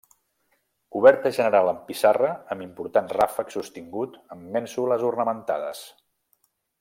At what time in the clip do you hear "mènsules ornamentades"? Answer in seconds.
4.57-5.85